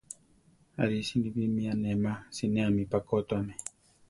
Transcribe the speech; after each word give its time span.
Arí 0.81 0.97
si 1.07 1.15
bi 1.23 1.31
ni 1.37 1.45
mi 1.55 1.63
anéma, 1.73 2.11
sinéami 2.35 2.83
pakótuame. 2.91 3.53